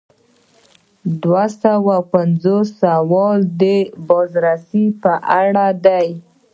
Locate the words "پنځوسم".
2.13-2.75